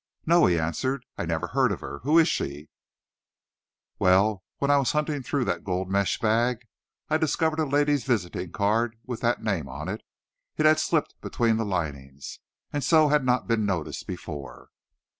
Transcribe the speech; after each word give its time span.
"No," 0.25 0.47
he 0.47 0.57
answered, 0.57 1.05
"I 1.15 1.27
never 1.27 1.49
heard 1.49 1.71
of 1.71 1.81
her. 1.81 1.99
Who 1.99 2.17
is 2.17 2.27
she?" 2.27 2.69
"Well, 3.99 4.43
when 4.57 4.71
I 4.71 4.77
was 4.77 4.93
hunting 4.93 5.21
through 5.21 5.45
that 5.45 5.63
gold 5.63 5.91
mesh 5.91 6.17
bag, 6.17 6.65
I 7.09 7.17
discovered 7.17 7.59
a 7.59 7.65
lady's 7.67 8.03
visiting 8.03 8.51
card 8.51 8.95
with 9.05 9.21
that 9.21 9.43
name 9.43 9.69
on 9.69 9.87
it. 9.87 10.01
It 10.57 10.65
had 10.65 10.79
slipped 10.79 11.13
between 11.21 11.57
the 11.57 11.65
linings, 11.65 12.39
and 12.73 12.83
so 12.83 13.09
had 13.09 13.23
not 13.23 13.45
been 13.47 13.63
noticed 13.63 14.07
before." 14.07 14.69